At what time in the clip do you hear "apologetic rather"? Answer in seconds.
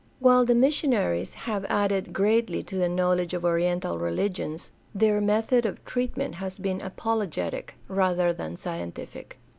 6.81-8.33